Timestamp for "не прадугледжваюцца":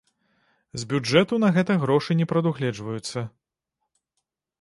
2.21-3.25